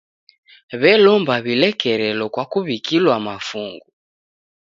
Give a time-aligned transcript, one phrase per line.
[0.81, 3.87] W'elomba w'ilekerelo kwa kuw'ikilwa mafungu.